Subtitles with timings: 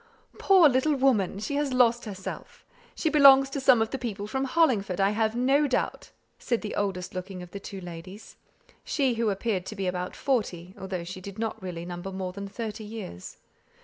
[0.39, 1.37] "Poor little woman!
[1.37, 2.65] She has lost herself;
[2.95, 6.73] she belongs to some of the people from Hollingford, I have no doubt," said the
[6.73, 8.35] oldest looking of the two ladies;
[8.83, 12.47] she who appeared to be about forty, though she did not really number more than
[12.47, 13.37] thirty years.